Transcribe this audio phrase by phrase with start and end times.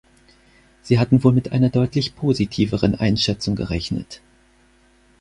[0.81, 4.19] Sie hatten wohl mit einer deutlich positiveren Einschätzung gerechnet.